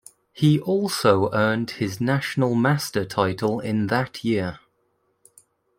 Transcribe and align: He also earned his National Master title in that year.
He 0.33 0.59
also 0.59 1.29
earned 1.31 1.69
his 1.77 2.01
National 2.01 2.55
Master 2.55 3.05
title 3.05 3.59
in 3.59 3.85
that 3.85 4.23
year. 4.23 4.57